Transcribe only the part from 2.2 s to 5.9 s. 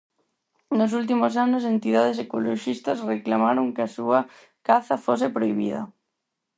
ecoloxistas reclamaron que a súa caza fose prohibida.